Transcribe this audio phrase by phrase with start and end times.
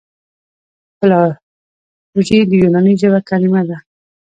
[0.99, 3.77] فلالوژي د یوناني ژبي کليمه ده.